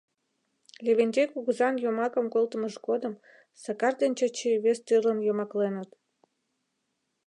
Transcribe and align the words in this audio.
Левентей 0.85 1.27
кугызан 1.33 1.75
йомакым 1.83 2.25
колтымыж 2.33 2.75
годым 2.87 3.13
Сакар 3.63 3.93
ден 4.01 4.11
Чачи 4.17 4.51
вес 4.63 4.79
тӱрлын 4.87 5.19
йомакленыт... 5.27 5.89